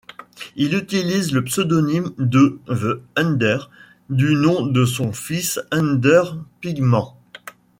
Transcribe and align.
Il 0.55 0.73
utilise 0.73 1.31
le 1.31 1.43
pseudonyme 1.43 2.09
de 2.17 2.59
The 2.65 3.03
Ender, 3.19 3.59
du 4.09 4.33
nom 4.33 4.65
de 4.65 4.83
son 4.83 5.13
fils 5.13 5.59
Ender 5.71 6.23
Pigmans. 6.59 7.15